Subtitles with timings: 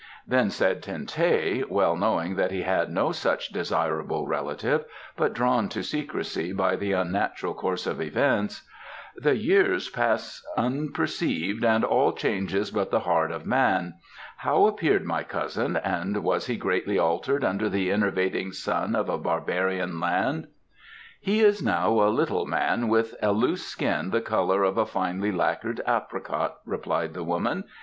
[0.25, 4.83] Then said Ten teh, well knowing that he had no such desirable relative,
[5.15, 8.67] but drawn to secrecy by the unnatural course of events:
[9.15, 13.93] "The years pass unperceived and all changes but the heart of man;
[14.37, 19.19] how appeared my cousin, and has he greatly altered under the enervating sun of a
[19.19, 20.47] barbarian land?"
[21.19, 25.31] "He is now a little man, with a loose skin the colour of a finely
[25.31, 27.65] lacquered apricot," replied the woman.